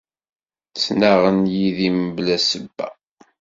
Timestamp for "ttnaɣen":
0.73-1.39